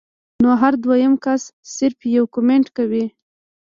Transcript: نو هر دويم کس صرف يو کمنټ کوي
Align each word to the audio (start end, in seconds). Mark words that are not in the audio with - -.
نو 0.43 0.49
هر 0.61 0.73
دويم 0.83 1.13
کس 1.23 1.41
صرف 1.77 1.99
يو 2.15 2.23
کمنټ 2.35 2.65
کوي 2.77 3.05